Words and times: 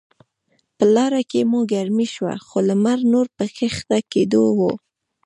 په 0.77 0.85
لاره 0.95 1.21
کې 1.31 1.41
مو 1.51 1.59
ګرمي 1.73 2.07
شوه، 2.13 2.33
خو 2.47 2.57
لمر 2.67 2.99
نور 3.13 3.27
په 3.37 3.45
کښته 3.57 3.97
کیدو 4.11 4.43
و. 4.57 4.59